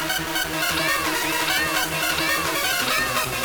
[0.00, 0.18] Thank
[3.32, 3.37] you.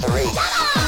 [0.00, 0.87] three.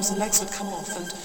[0.00, 1.19] Arms and legs would come off and